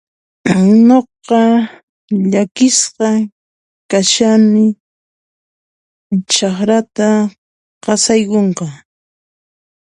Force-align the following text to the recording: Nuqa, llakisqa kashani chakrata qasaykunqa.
Nuqa, 0.87 1.41
llakisqa 2.31 3.09
kashani 3.91 4.65
chakrata 6.33 7.07
qasaykunqa. 7.83 8.67